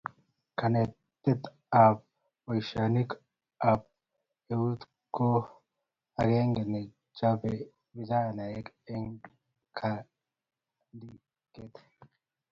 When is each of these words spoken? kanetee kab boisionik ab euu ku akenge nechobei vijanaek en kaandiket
kanetee 0.59 1.37
kab 1.73 1.95
boisionik 2.43 3.09
ab 3.69 3.81
euu 4.53 4.71
ku 5.15 5.27
akenge 6.21 6.63
nechobei 6.73 7.59
vijanaek 7.95 8.65
en 8.95 9.05
kaandiket 9.77 11.73